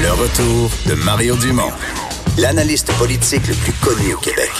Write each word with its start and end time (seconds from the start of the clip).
Le 0.00 0.10
retour 0.12 0.70
de 0.86 0.94
Mario 1.04 1.36
Dumont, 1.36 1.70
l'analyste 2.38 2.92
politique 2.98 3.46
le 3.48 3.54
plus 3.54 3.72
connu 3.74 4.14
au 4.14 4.18
Québec. 4.18 4.50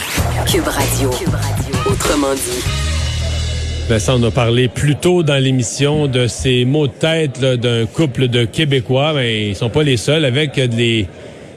Cube 0.45 0.67
Radio. 0.67 1.09
Autrement 1.85 2.33
dit. 2.33 2.63
Vincent, 3.89 4.19
on 4.19 4.23
a 4.23 4.31
parlé 4.31 4.67
plus 4.67 4.95
tôt 4.95 5.23
dans 5.23 5.41
l'émission 5.41 6.07
de 6.07 6.27
ces 6.27 6.65
mots 6.65 6.87
de 6.87 6.93
tête 6.93 7.39
d'un 7.39 7.85
couple 7.85 8.27
de 8.27 8.45
Québécois, 8.45 9.13
mais 9.15 9.49
ils 9.49 9.55
sont 9.55 9.69
pas 9.69 9.83
les 9.83 9.97
seuls, 9.97 10.25
avec 10.25 10.59
des, 10.59 11.07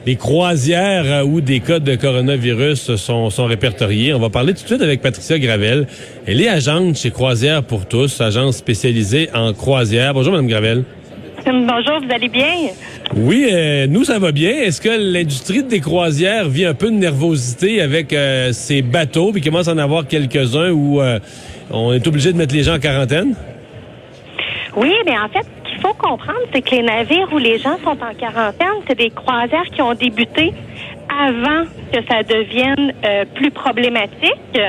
des 0.07 0.17
croisières 0.17 1.27
où 1.27 1.41
des 1.41 1.61
cas 1.61 1.81
de 1.81 1.97
coronavirus 1.97 2.97
sont, 2.97 3.31
sont 3.31 3.47
répertoriés. 3.47 4.15
On 4.15 4.21
va 4.21 4.31
parler 4.31 4.55
tout 4.55 4.63
de 4.63 4.69
suite 4.69 4.83
avec 4.83 5.03
Patricia 5.03 5.39
Gravel. 5.39 5.87
Elle 6.27 6.41
est 6.41 6.49
agente 6.49 6.97
chez 6.97 7.11
Croisière 7.11 7.63
pour 7.63 7.87
tous, 7.87 8.21
agence 8.21 8.57
spécialisée 8.59 9.29
en 9.35 9.53
croisière. 9.53 10.15
Bonjour, 10.15 10.33
Mme 10.33 10.49
Gravel. 10.49 10.85
Bonjour, 11.47 12.01
vous 12.05 12.13
allez 12.15 12.29
bien? 12.29 12.53
Oui, 13.17 13.49
euh, 13.53 13.89
nous, 13.89 14.05
ça 14.05 14.21
va 14.21 14.31
bien. 14.31 14.51
Est-ce 14.51 14.81
que 14.81 14.89
l'industrie 14.89 15.65
des 15.65 15.81
croisières 15.81 16.49
vit 16.49 16.65
un 16.65 16.75
peu 16.75 16.87
de 16.87 16.95
nervosité 16.95 17.81
avec 17.81 18.13
euh, 18.13 18.53
ces 18.53 18.83
bateaux, 18.83 19.33
puis 19.33 19.43
commence 19.43 19.67
à 19.67 19.73
en 19.73 19.79
avoir 19.79 20.07
quelques-uns 20.07 20.71
où 20.71 21.01
euh, 21.01 21.19
on 21.73 21.93
est 21.93 22.07
obligé 22.07 22.33
de 22.33 22.39
mettre 22.39 22.55
les 22.55 22.63
gens 22.63 22.77
en 22.77 22.79
quarantaine? 22.79 23.35
Oui, 24.77 24.95
mais 25.05 25.19
en 25.19 25.29
fait, 25.29 25.45
ce 25.65 25.71
qu'il 25.71 25.81
faut 25.81 25.95
comprendre, 25.95 26.39
c'est 26.55 26.63
que 26.63 26.71
les 26.71 26.83
navires 26.83 27.29
où 27.33 27.39
les 27.39 27.59
gens 27.59 27.79
sont 27.83 27.99
en 28.01 28.15
quarantaine, 28.17 28.81
c'est 28.87 28.97
des 28.97 29.11
croisières 29.11 29.67
qui 29.75 29.83
ont 29.83 29.95
débuté 29.95 30.53
avant 31.09 31.65
que 31.93 31.99
ça 32.09 32.23
devienne 32.23 32.93
euh, 33.05 33.25
plus 33.35 33.51
problématique. 33.51 34.61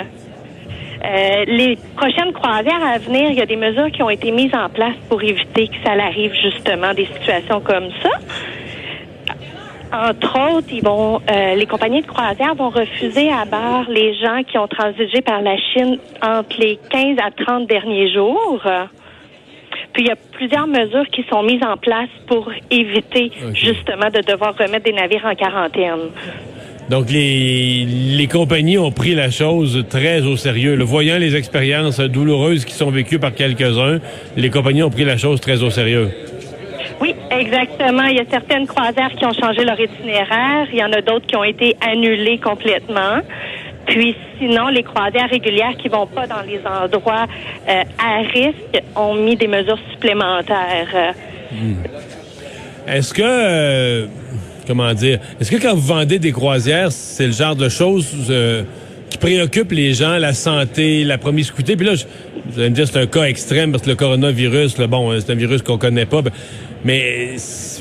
Les 1.48 1.80
prochaines 1.98 2.32
croisières 2.32 2.84
à 2.84 3.00
venir, 3.00 3.32
il 3.32 3.36
y 3.36 3.42
a 3.42 3.48
des 3.48 3.56
mesures 3.56 3.90
qui 3.92 4.04
ont 4.04 4.10
été 4.12 4.32
mises 4.32 4.54
en 4.54 4.70
place 4.70 4.94
pour 5.10 5.24
éviter 5.24 5.68
que 5.68 5.74
ça 5.84 5.94
arrive 5.94 6.32
justement 6.44 6.94
des 6.94 7.08
situations 7.18 7.60
comme 7.60 7.90
ça. 8.04 8.10
Entre 9.94 10.56
autres, 10.56 10.68
ils 10.72 10.84
vont, 10.84 11.22
euh, 11.30 11.56
les 11.56 11.66
compagnies 11.66 12.02
de 12.02 12.08
croisière 12.08 12.56
vont 12.56 12.70
refuser 12.70 13.30
à 13.30 13.44
bord 13.46 13.86
les 13.90 14.16
gens 14.16 14.42
qui 14.44 14.58
ont 14.58 14.68
transigé 14.68 15.22
par 15.22 15.42
la 15.42 15.58
Chine 15.58 15.98
entre 16.22 16.60
les 16.60 16.80
15 16.90 17.18
à 17.20 17.32
30 17.32 17.68
derniers 17.68 18.12
jours. 18.14 18.62
Puis 19.94 20.04
il 20.04 20.08
y 20.08 20.12
a 20.12 20.16
plusieurs 20.32 20.68
mesures 20.68 21.08
qui 21.12 21.26
sont 21.30 21.44
mises 21.44 21.64
en 21.64 21.76
place 21.76 22.10
pour 22.28 22.50
éviter 22.70 23.32
justement 23.54 24.10
de 24.10 24.22
devoir 24.22 24.56
remettre 24.58 24.86
des 24.86 24.94
navires 24.94 25.26
en 25.26 25.36
quarantaine. 25.36 26.10
Donc, 26.90 27.10
les, 27.10 27.86
les 27.86 28.28
compagnies 28.28 28.78
ont 28.78 28.92
pris 28.92 29.16
la 29.16 29.30
chose 29.30 29.86
très 29.90 30.22
au 30.24 30.36
sérieux. 30.36 30.76
Le 30.76 30.84
voyant 30.84 31.18
les 31.18 31.36
expériences 31.36 32.00
douloureuses 32.00 32.66
qui 32.66 32.74
sont 32.74 32.92
vécues 32.92 33.20
par 33.20 33.34
quelques-uns, 33.34 34.00
les 34.36 34.50
compagnies 34.50 34.84
ont 34.84 34.90
pris 34.90 35.06
la 35.06 35.18
chose 35.18 35.40
très 35.40 35.64
au 35.64 35.70
sérieux. 35.70 36.10
Exactement. 37.32 38.04
Il 38.06 38.18
y 38.18 38.20
a 38.20 38.26
certaines 38.30 38.68
croisières 38.68 39.12
qui 39.18 39.26
ont 39.26 39.34
changé 39.34 39.64
leur 39.64 39.80
itinéraire. 39.80 40.68
Il 40.72 40.78
y 40.80 40.84
en 40.84 40.92
a 40.92 41.02
d'autres 41.02 41.26
qui 41.26 41.36
ont 41.36 41.44
été 41.44 41.76
annulées 41.82 42.38
complètement. 42.40 43.20
Puis 43.88 44.16
sinon, 44.40 44.68
les 44.68 44.84
croisières 44.84 45.30
régulières 45.30 45.76
qui 45.78 45.88
vont 45.88 46.06
pas 46.08 46.28
dans 46.28 46.42
les 46.42 46.60
endroits 46.66 47.26
euh, 47.70 47.84
à 47.98 48.22
risque 48.34 48.84
ont 48.96 49.16
mis 49.16 49.36
des 49.36 49.48
mesures 49.48 49.80
supplémentaires. 49.92 51.14
Est-ce 52.88 53.14
que, 53.14 53.22
euh, 53.24 54.06
comment 54.68 54.94
dire, 54.94 55.20
est-ce 55.40 55.52
que 55.52 55.58
quand 55.62 55.74
vous 55.74 55.82
vendez 55.82 56.20
des 56.20 56.32
croisières, 56.32 56.92
c'est 56.92 57.28
le 57.28 57.34
genre 57.34 57.56
de 57.56 57.70
choses 57.70 58.14
euh, 58.30 58.64
qui 59.10 59.18
préoccupent 59.18 59.72
les 59.72 59.94
gens, 59.94 60.18
la 60.18 60.34
santé, 60.34 61.04
la 61.04 61.18
promiscuité? 61.18 61.76
Puis 61.76 61.86
là, 61.86 61.96
je- 61.96 62.06
vous 62.46 62.60
allez 62.60 62.70
me 62.70 62.76
dire 62.76 62.88
c'est 62.88 63.00
un 63.00 63.06
cas 63.08 63.24
extrême 63.24 63.72
parce 63.72 63.84
que 63.84 63.90
le 63.90 63.96
coronavirus, 63.96 64.78
bon, 64.82 65.20
c'est 65.20 65.32
un 65.32 65.36
virus 65.36 65.62
qu'on 65.62 65.78
connaît 65.78 66.06
pas. 66.06 66.22
ben, 66.22 66.32
Mais 66.84 67.36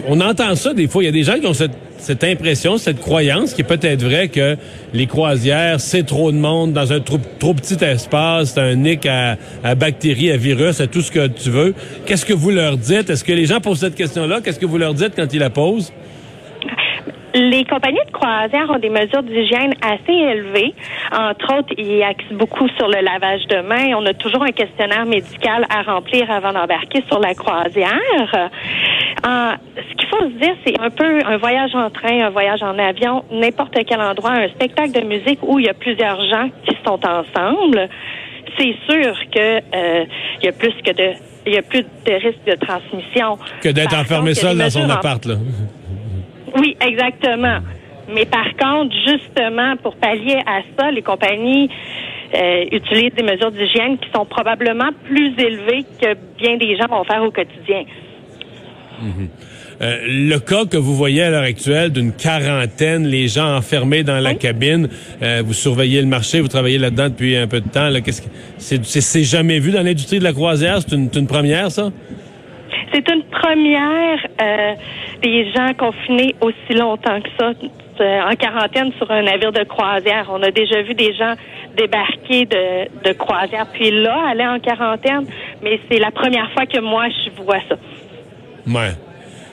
on 0.06 0.20
entend 0.20 0.54
ça 0.54 0.74
des 0.74 0.88
fois. 0.88 1.02
Il 1.02 1.06
y 1.06 1.08
a 1.08 1.12
des 1.12 1.22
gens 1.22 1.38
qui 1.40 1.46
ont 1.46 1.54
cette, 1.54 1.76
cette 1.98 2.22
impression, 2.24 2.76
cette 2.76 3.00
croyance 3.00 3.54
qui 3.54 3.62
est 3.62 3.64
peut-être 3.64 4.02
vrai 4.02 4.28
que 4.28 4.56
les 4.92 5.06
croisières, 5.06 5.80
c'est 5.80 6.04
trop 6.04 6.32
de 6.32 6.36
monde 6.36 6.72
dans 6.72 6.92
un 6.92 7.00
trop, 7.00 7.18
trop 7.38 7.54
petit 7.54 7.82
espace, 7.82 8.52
c'est 8.54 8.60
un 8.60 8.74
nick 8.74 9.06
à, 9.06 9.36
à 9.64 9.74
bactéries, 9.74 10.30
à 10.30 10.36
virus, 10.36 10.80
à 10.80 10.86
tout 10.86 11.00
ce 11.00 11.10
que 11.10 11.26
tu 11.28 11.50
veux. 11.50 11.74
Qu'est-ce 12.06 12.26
que 12.26 12.34
vous 12.34 12.50
leur 12.50 12.76
dites? 12.76 13.10
Est-ce 13.10 13.24
que 13.24 13.32
les 13.32 13.46
gens 13.46 13.60
posent 13.60 13.80
cette 13.80 13.94
question-là? 13.94 14.40
Qu'est-ce 14.42 14.60
que 14.60 14.66
vous 14.66 14.78
leur 14.78 14.94
dites 14.94 15.14
quand 15.16 15.32
ils 15.32 15.40
la 15.40 15.50
posent? 15.50 15.92
Les 17.32 17.64
compagnies 17.64 18.04
de 18.06 18.10
croisière 18.10 18.68
ont 18.70 18.80
des 18.80 18.90
mesures 18.90 19.22
d'hygiène 19.22 19.72
assez 19.80 20.12
élevées. 20.12 20.74
Entre 21.12 21.58
autres, 21.58 21.72
ils 21.78 22.02
axent 22.02 22.32
beaucoup 22.32 22.66
sur 22.76 22.88
le 22.88 23.00
lavage 23.04 23.46
de 23.46 23.60
mains. 23.60 23.96
On 23.96 24.04
a 24.04 24.14
toujours 24.14 24.42
un 24.42 24.50
questionnaire 24.50 25.06
médical 25.06 25.64
à 25.70 25.82
remplir 25.82 26.28
avant 26.28 26.52
d'embarquer 26.52 27.04
sur 27.06 27.20
la 27.20 27.34
croisière. 27.34 28.50
Euh, 29.26 29.52
ce 29.76 29.94
qu'il 29.96 30.08
faut 30.08 30.24
se 30.24 30.38
dire, 30.40 30.54
c'est 30.66 30.80
un 30.80 30.90
peu 30.90 31.20
un 31.26 31.36
voyage 31.36 31.74
en 31.74 31.90
train, 31.90 32.22
un 32.26 32.30
voyage 32.30 32.62
en 32.62 32.78
avion, 32.78 33.24
n'importe 33.30 33.76
quel 33.86 34.00
endroit, 34.00 34.30
un 34.32 34.48
spectacle 34.48 34.92
de 34.92 35.06
musique 35.06 35.38
où 35.42 35.58
il 35.58 35.66
y 35.66 35.68
a 35.68 35.74
plusieurs 35.74 36.20
gens 36.30 36.48
qui 36.66 36.76
sont 36.86 36.98
ensemble. 37.06 37.88
C'est 38.58 38.74
sûr 38.88 39.14
que 39.34 39.58
euh, 39.74 40.04
il 40.40 40.46
y 40.46 40.48
a 40.48 40.52
plus 40.52 40.72
que 40.84 40.92
de 40.92 41.12
il 41.46 41.54
y 41.54 41.58
a 41.58 41.62
plus 41.62 41.82
de 41.82 42.12
risque 42.12 42.44
de 42.46 42.54
transmission. 42.56 43.38
Que 43.62 43.70
d'être 43.70 43.94
enfermé 43.98 44.30
contre, 44.30 44.40
seul 44.40 44.58
dans 44.58 44.68
son 44.70 44.84
en- 44.84 44.90
appart, 44.90 45.24
là. 45.24 45.36
oui, 46.58 46.76
exactement. 46.80 47.58
Mais 48.12 48.26
par 48.26 48.46
contre, 48.56 48.94
justement, 49.06 49.76
pour 49.82 49.96
pallier 49.96 50.38
à 50.46 50.60
ça, 50.78 50.90
les 50.90 51.00
compagnies 51.02 51.70
euh, 52.34 52.64
utilisent 52.72 53.14
des 53.14 53.22
mesures 53.22 53.50
d'hygiène 53.52 53.96
qui 53.98 54.08
sont 54.14 54.24
probablement 54.26 54.90
plus 55.04 55.32
élevées 55.38 55.84
que 56.00 56.14
bien 56.38 56.56
des 56.56 56.76
gens 56.76 56.86
vont 56.88 57.04
faire 57.04 57.22
au 57.22 57.30
quotidien. 57.30 57.84
Euh, 59.82 59.96
le 60.06 60.38
cas 60.38 60.66
que 60.66 60.76
vous 60.76 60.94
voyez 60.94 61.22
à 61.22 61.30
l'heure 61.30 61.42
actuelle 61.42 61.90
d'une 61.90 62.12
quarantaine, 62.12 63.06
les 63.06 63.28
gens 63.28 63.56
enfermés 63.56 64.02
dans 64.02 64.18
la 64.18 64.30
Oui. 64.30 64.38
cabine, 64.38 64.88
euh, 65.22 65.42
vous 65.44 65.54
surveillez 65.54 66.02
le 66.02 66.06
marché, 66.06 66.40
vous 66.40 66.48
travaillez 66.48 66.76
là-dedans 66.76 67.08
depuis 67.08 67.36
un 67.36 67.46
peu 67.46 67.60
de 67.60 67.68
temps. 67.68 67.88
C'est, 68.58 69.22
jamais 69.22 69.58
vu 69.58 69.72
dans 69.72 69.82
l'industrie 69.82 70.18
de 70.18 70.24
la 70.24 70.32
croisière 70.32 70.80
C'est 70.86 70.94
une, 70.94 71.26
première, 71.26 71.70
ça? 71.70 71.90
C'est 72.92 73.08
une 73.10 73.22
première 73.22 74.18
euh, 74.42 74.74
des 75.22 75.50
gens 75.52 75.72
confinés 75.78 76.34
aussi 76.40 76.78
longtemps 76.78 77.20
que 77.20 77.28
ça 77.38 77.52
en 78.02 78.34
quarantaine 78.34 78.92
sur 78.96 79.10
un 79.10 79.22
navire 79.22 79.52
de 79.52 79.62
croisière. 79.64 80.30
On 80.32 80.42
a 80.42 80.50
déjà 80.50 80.80
vu 80.80 80.94
des 80.94 81.12
gens 81.12 81.34
débarquer 81.76 82.46
de, 82.46 82.88
de 83.04 83.12
croisière 83.12 83.66
puis 83.72 83.90
là 83.90 84.16
aller 84.30 84.46
en 84.46 84.58
quarantaine, 84.58 85.26
mais 85.62 85.78
c'est 85.88 85.98
la 85.98 86.10
première 86.10 86.50
fois 86.52 86.64
que 86.64 86.80
moi 86.80 87.08
je 87.08 87.42
vois 87.42 87.60
ça. 87.68 87.76
Ouais. 88.66 88.90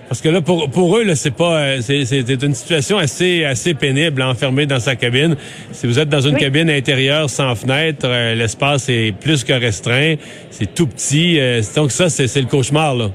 Parce 0.07 0.21
que 0.21 0.29
là, 0.29 0.41
pour, 0.41 0.69
pour 0.69 0.97
eux, 0.97 1.03
là, 1.03 1.15
c'est 1.15 1.35
pas, 1.35 1.57
euh, 1.59 1.77
c'est, 1.81 1.99
une 2.41 2.53
situation 2.53 2.97
assez, 2.97 3.43
assez 3.43 3.73
pénible, 3.73 4.21
enfermé 4.21 4.65
dans 4.65 4.79
sa 4.79 4.95
cabine. 4.95 5.35
Si 5.71 5.85
vous 5.85 5.99
êtes 5.99 6.07
dans 6.07 6.21
une 6.21 6.35
Oui. 6.35 6.39
cabine 6.39 6.69
intérieure 6.69 7.29
sans 7.29 7.55
fenêtre, 7.55 8.05
euh, 8.05 8.33
l'espace 8.33 8.87
est 8.87 9.11
plus 9.11 9.43
que 9.43 9.51
restreint, 9.51 10.15
c'est 10.49 10.73
tout 10.73 10.87
petit. 10.87 11.37
euh, 11.39 11.61
donc 11.75 11.91
ça, 11.91 12.07
c'est, 12.07 12.27
c'est 12.27 12.39
le 12.41 12.47
cauchemar, 12.47 12.95
là. 12.95 13.07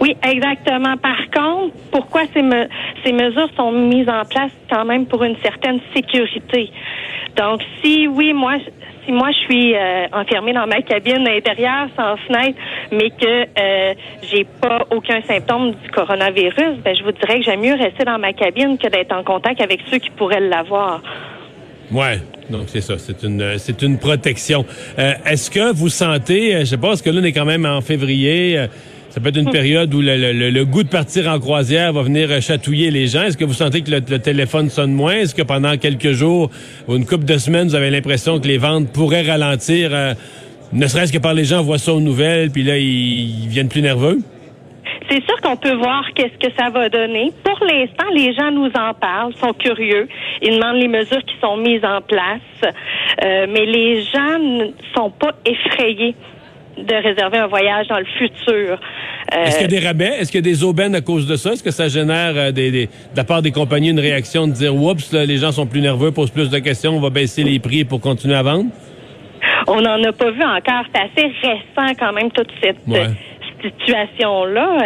Oui, 0.00 0.14
exactement. 0.28 0.96
Par 0.98 1.16
contre, 1.34 1.74
pourquoi 1.90 2.22
ces, 2.34 2.42
me- 2.42 2.68
ces 3.04 3.12
mesures 3.12 3.48
sont 3.56 3.72
mises 3.72 4.08
en 4.08 4.24
place 4.26 4.50
quand 4.68 4.84
même 4.84 5.06
pour 5.06 5.24
une 5.24 5.36
certaine 5.42 5.78
sécurité? 5.94 6.70
Donc, 7.36 7.62
si 7.82 8.08
oui, 8.08 8.32
moi, 8.34 8.54
si 9.06 9.12
moi 9.12 9.30
je 9.30 9.38
suis 9.46 9.74
euh, 9.74 10.06
enfermée 10.12 10.52
dans 10.52 10.66
ma 10.66 10.82
cabine 10.82 11.26
intérieure 11.28 11.88
sans 11.96 12.16
fenêtre, 12.26 12.58
mais 12.92 13.10
que 13.10 13.42
euh, 13.58 13.94
j'ai 14.30 14.46
pas 14.60 14.86
aucun 14.90 15.20
symptôme 15.22 15.72
du 15.82 15.90
coronavirus, 15.90 16.78
ben 16.84 16.94
je 16.94 17.02
vous 17.02 17.12
dirais 17.12 17.38
que 17.38 17.44
j'aime 17.44 17.60
mieux 17.60 17.74
rester 17.74 18.04
dans 18.04 18.18
ma 18.18 18.32
cabine 18.32 18.78
que 18.78 18.88
d'être 18.88 19.12
en 19.12 19.24
contact 19.24 19.60
avec 19.60 19.80
ceux 19.90 19.98
qui 19.98 20.10
pourraient 20.10 20.40
l'avoir. 20.40 21.02
Ouais, 21.90 22.18
donc 22.48 22.62
c'est 22.66 22.80
ça, 22.80 22.94
c'est 22.98 23.22
une 23.22 23.42
euh, 23.42 23.54
c'est 23.58 23.82
une 23.82 23.98
protection. 23.98 24.64
Euh, 24.98 25.12
est-ce 25.26 25.50
que 25.50 25.72
vous 25.74 25.88
sentez, 25.88 26.54
euh, 26.54 26.60
je 26.60 26.64
sais 26.66 26.76
pas, 26.78 26.92
est-ce 26.92 27.02
que 27.02 27.10
là 27.10 27.20
on 27.20 27.24
est 27.24 27.32
quand 27.32 27.44
même 27.44 27.66
en 27.66 27.80
février, 27.80 28.56
euh, 28.58 28.66
ça 29.10 29.20
peut 29.20 29.28
être 29.28 29.36
une 29.36 29.50
période 29.50 29.92
où 29.92 30.00
le, 30.00 30.16
le- 30.32 30.48
le- 30.48 30.64
goût 30.64 30.82
de 30.82 30.88
partir 30.88 31.28
en 31.28 31.38
croisière 31.38 31.92
va 31.92 32.00
venir 32.00 32.40
chatouiller 32.40 32.90
les 32.90 33.08
gens. 33.08 33.24
Est-ce 33.24 33.36
que 33.36 33.44
vous 33.44 33.52
sentez 33.52 33.82
que 33.82 33.90
le, 33.90 34.00
le 34.08 34.18
téléphone 34.18 34.70
sonne 34.70 34.92
moins? 34.92 35.16
Est-ce 35.16 35.34
que 35.34 35.42
pendant 35.42 35.76
quelques 35.76 36.12
jours 36.12 36.50
ou 36.88 36.96
une 36.96 37.04
couple 37.04 37.26
de 37.26 37.36
semaines, 37.36 37.68
vous 37.68 37.74
avez 37.74 37.90
l'impression 37.90 38.40
que 38.40 38.48
les 38.48 38.56
ventes 38.56 38.88
pourraient 38.90 39.20
ralentir, 39.30 39.90
euh, 39.92 40.14
ne 40.72 40.86
serait-ce 40.86 41.12
que 41.12 41.18
par 41.18 41.34
les 41.34 41.44
gens 41.44 41.62
voient 41.62 41.78
ça 41.78 41.92
aux 41.92 42.00
nouvelles, 42.00 42.50
puis 42.50 42.62
là 42.62 42.78
ils, 42.78 43.44
ils 43.44 43.48
viennent 43.48 43.68
plus 43.68 43.82
nerveux 43.82 44.18
C'est 45.10 45.22
sûr 45.24 45.40
qu'on 45.42 45.56
peut 45.56 45.74
voir 45.76 46.04
qu'est-ce 46.14 46.38
que 46.46 46.52
ça 46.58 46.70
va 46.70 46.88
donner. 46.88 47.32
Pour 47.44 47.58
l'instant, 47.66 48.06
les 48.14 48.32
gens 48.34 48.50
nous 48.50 48.70
en 48.74 48.94
parlent, 48.94 49.34
sont 49.40 49.52
curieux. 49.52 50.08
Ils 50.40 50.54
demandent 50.58 50.76
les 50.80 50.88
mesures 50.88 51.22
qui 51.24 51.34
sont 51.40 51.56
mises 51.56 51.84
en 51.84 52.00
place. 52.00 52.40
Euh, 53.24 53.46
mais 53.52 53.66
les 53.66 54.02
gens 54.02 54.38
ne 54.38 54.66
sont 54.96 55.10
pas 55.10 55.32
effrayés 55.44 56.14
de 56.78 56.94
réserver 56.94 57.38
un 57.38 57.46
voyage 57.48 57.86
dans 57.88 57.98
le 57.98 58.06
futur. 58.16 58.80
Euh, 59.34 59.44
Est-ce 59.44 59.58
qu'il 59.58 59.70
y 59.70 59.76
a 59.76 59.80
des 59.80 59.86
rabais? 59.86 60.12
Est-ce 60.18 60.32
qu'il 60.32 60.44
y 60.44 60.48
a 60.48 60.50
des 60.50 60.64
aubaines 60.64 60.94
à 60.94 61.02
cause 61.02 61.26
de 61.26 61.36
ça? 61.36 61.52
Est-ce 61.52 61.62
que 61.62 61.70
ça 61.70 61.88
génère 61.88 62.32
euh, 62.36 62.50
des, 62.50 62.70
des, 62.70 62.86
de 62.86 63.16
la 63.16 63.24
part 63.24 63.42
des 63.42 63.50
compagnies 63.50 63.90
une 63.90 64.00
réaction 64.00 64.46
de 64.46 64.52
dire 64.52 64.74
Oups, 64.74 65.12
les 65.12 65.36
gens 65.36 65.52
sont 65.52 65.66
plus 65.66 65.82
nerveux, 65.82 66.10
posent 66.12 66.30
plus 66.30 66.48
de 66.48 66.58
questions, 66.58 66.96
on 66.96 67.00
va 67.00 67.10
baisser 67.10 67.44
les 67.44 67.58
prix 67.58 67.84
pour 67.84 68.00
continuer 68.00 68.34
à 68.36 68.42
vendre? 68.42 68.70
On 69.66 69.80
n'en 69.80 70.02
a 70.02 70.12
pas 70.12 70.30
vu 70.30 70.42
encore. 70.42 70.84
C'est 70.94 71.00
assez 71.00 71.32
récent 71.42 71.94
quand 71.98 72.12
même 72.12 72.30
toute 72.30 72.48
cette 72.62 72.76
Ouais. 72.86 73.06
situation-là. 73.62 74.78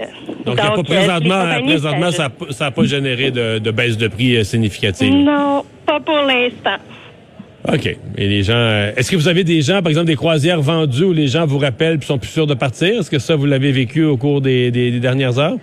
Euh, 0.00 0.04
Donc, 0.44 0.56
pas 0.56 0.68
Donc, 0.68 0.78
euh, 0.78 0.82
présentement, 0.94 1.44
présentement 1.64 2.10
ça- 2.12 2.28
n'a 2.60 2.70
pas 2.70 2.84
généré 2.84 3.30
de, 3.32 3.58
de 3.58 3.70
baisse 3.72 3.96
de 3.98 4.06
prix 4.08 4.36
euh, 4.36 4.44
significative? 4.44 5.12
Non, 5.12 5.64
pas 5.84 5.98
pour 6.00 6.18
l'instant. 6.22 6.76
OK. 7.72 7.86
Et 8.16 8.28
les 8.28 8.42
gens. 8.44 8.52
euh, 8.54 8.92
Est-ce 8.96 9.10
que 9.10 9.16
vous 9.16 9.26
avez 9.28 9.42
des 9.44 9.60
gens, 9.60 9.82
par 9.82 9.88
exemple, 9.90 10.06
des 10.06 10.14
croisières 10.14 10.60
vendues 10.62 11.04
où 11.04 11.12
les 11.12 11.26
gens 11.26 11.44
vous 11.46 11.58
rappellent 11.58 11.98
et 12.00 12.04
sont 12.04 12.16
plus 12.18 12.30
sûrs 12.30 12.46
de 12.46 12.54
partir? 12.54 13.00
Est-ce 13.00 13.10
que 13.10 13.18
ça, 13.18 13.34
vous 13.34 13.46
l'avez 13.46 13.72
vécu 13.72 14.04
au 14.04 14.16
cours 14.16 14.40
des, 14.40 14.70
des- 14.70 14.92
des 14.92 15.00
dernières 15.00 15.38
heures? 15.40 15.56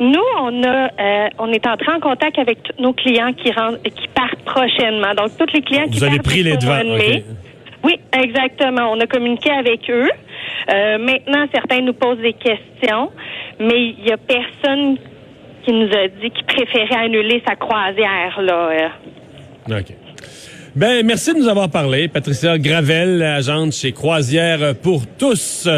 Nous, 0.00 0.22
on 0.40 0.62
a, 0.62 0.90
euh, 1.00 1.28
on 1.38 1.52
est 1.52 1.66
entré 1.66 1.90
en 1.92 2.00
contact 2.00 2.38
avec 2.38 2.62
tous 2.62 2.80
nos 2.82 2.92
clients 2.92 3.32
qui 3.32 3.50
rentrent, 3.50 3.82
qui 3.82 4.08
partent 4.14 4.42
prochainement. 4.44 5.14
Donc, 5.16 5.36
tous 5.38 5.52
les 5.52 5.62
clients 5.62 5.86
qui 5.88 5.98
Vous 5.98 6.04
avez 6.04 6.16
partent 6.18 6.26
pris 6.28 6.42
les 6.42 6.56
devants. 6.56 6.78
de 6.84 6.96
mai. 6.96 7.24
OK. 7.28 7.34
Oui, 7.84 7.94
exactement. 8.12 8.92
On 8.92 9.00
a 9.00 9.06
communiqué 9.06 9.50
avec 9.50 9.88
eux. 9.90 10.08
Euh, 10.72 10.98
maintenant, 10.98 11.46
certains 11.52 11.80
nous 11.80 11.92
posent 11.94 12.18
des 12.18 12.32
questions, 12.32 13.10
mais 13.60 13.94
il 13.98 14.04
y 14.06 14.12
a 14.12 14.16
personne 14.16 14.96
qui 15.64 15.72
nous 15.72 15.86
a 15.92 16.08
dit 16.08 16.30
qu'il 16.30 16.44
préférait 16.46 17.04
annuler 17.04 17.42
sa 17.46 17.54
croisière 17.56 18.40
là. 18.40 18.70
euh. 19.70 19.78
OK. 19.78 19.94
Ben, 20.76 21.04
merci 21.04 21.34
de 21.34 21.38
nous 21.38 21.48
avoir 21.48 21.68
parlé. 21.70 22.08
Patricia 22.08 22.58
Gravel, 22.58 23.22
agente 23.22 23.72
chez 23.72 23.92
Croisière 23.92 24.74
pour 24.82 25.02
tous. 25.18 25.68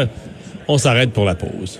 On 0.67 0.77
s'arrête 0.77 1.11
pour 1.11 1.25
la 1.25 1.35
pause. 1.35 1.79